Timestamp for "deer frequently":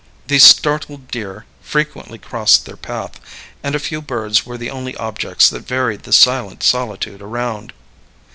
1.09-2.17